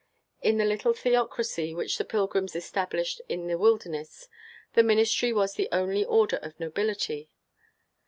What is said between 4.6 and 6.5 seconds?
the ministry was the only order